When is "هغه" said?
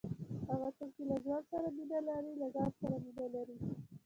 0.49-0.69